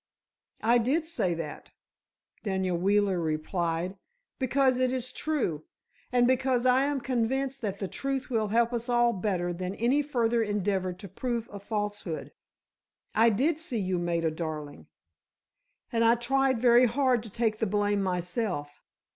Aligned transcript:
"I 0.63 0.79
did 0.79 1.05
say 1.05 1.35
that," 1.35 1.69
Daniel 2.41 2.75
Wheeler 2.75 3.19
replied, 3.21 3.99
"because 4.39 4.79
it 4.79 4.91
is 4.91 5.11
true. 5.11 5.65
And 6.11 6.25
because 6.25 6.65
I 6.65 6.85
am 6.85 7.01
convinced 7.01 7.61
that 7.61 7.77
the 7.77 7.87
truth 7.87 8.27
will 8.27 8.47
help 8.47 8.73
us 8.73 8.89
all 8.89 9.13
better 9.13 9.53
than 9.53 9.75
any 9.75 10.01
further 10.01 10.41
endeavor 10.41 10.91
to 10.91 11.07
prove 11.07 11.47
a 11.51 11.59
falsehood. 11.59 12.31
I 13.13 13.29
did 13.29 13.59
see 13.59 13.79
you, 13.79 13.99
Maida 13.99 14.31
darling, 14.31 14.87
and 15.91 16.03
I 16.03 16.15
tried 16.15 16.57
very 16.59 16.87
hard 16.87 17.21
to 17.21 17.29
take 17.29 17.59
the 17.59 17.67
blame 17.67 18.01
myself. 18.01 18.81